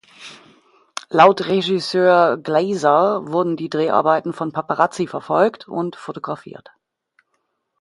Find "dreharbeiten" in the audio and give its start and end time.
3.69-4.33